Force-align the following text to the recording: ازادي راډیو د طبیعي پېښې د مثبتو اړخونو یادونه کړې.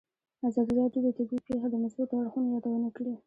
ازادي 0.47 0.73
راډیو 0.81 1.01
د 1.03 1.07
طبیعي 1.17 1.41
پېښې 1.47 1.67
د 1.71 1.75
مثبتو 1.83 2.19
اړخونو 2.21 2.51
یادونه 2.55 2.89
کړې. 2.97 3.13